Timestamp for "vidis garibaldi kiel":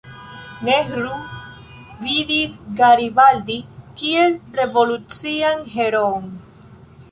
2.05-4.35